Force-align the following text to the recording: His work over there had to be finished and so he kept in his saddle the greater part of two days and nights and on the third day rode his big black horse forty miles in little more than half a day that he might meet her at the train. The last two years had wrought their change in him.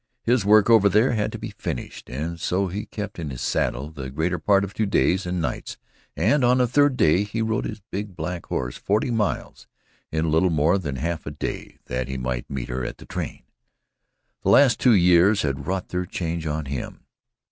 His 0.23 0.43
work 0.43 0.67
over 0.67 0.89
there 0.89 1.11
had 1.11 1.31
to 1.31 1.37
be 1.37 1.51
finished 1.51 2.09
and 2.09 2.39
so 2.39 2.69
he 2.69 2.87
kept 2.87 3.19
in 3.19 3.29
his 3.29 3.41
saddle 3.43 3.91
the 3.91 4.09
greater 4.09 4.39
part 4.39 4.63
of 4.63 4.73
two 4.73 4.87
days 4.87 5.27
and 5.27 5.39
nights 5.39 5.77
and 6.17 6.43
on 6.43 6.57
the 6.57 6.65
third 6.67 6.97
day 6.97 7.25
rode 7.39 7.65
his 7.65 7.83
big 7.91 8.15
black 8.15 8.47
horse 8.47 8.77
forty 8.77 9.11
miles 9.11 9.67
in 10.11 10.31
little 10.31 10.49
more 10.49 10.79
than 10.79 10.95
half 10.95 11.27
a 11.27 11.29
day 11.29 11.77
that 11.85 12.07
he 12.07 12.17
might 12.17 12.49
meet 12.49 12.69
her 12.69 12.83
at 12.83 12.97
the 12.97 13.05
train. 13.05 13.43
The 14.41 14.49
last 14.49 14.79
two 14.79 14.95
years 14.95 15.43
had 15.43 15.67
wrought 15.67 15.89
their 15.89 16.07
change 16.07 16.47
in 16.47 16.65
him. 16.65 17.05